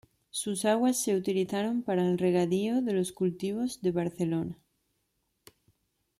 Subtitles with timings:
[0.31, 4.57] Sus aguas se utilizaron para el regadío de los cultivos de Barcelona.